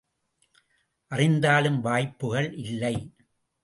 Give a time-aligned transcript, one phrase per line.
[1.11, 2.95] அறிந்தாலும் வாய்ப்புக்கள் இல்லை!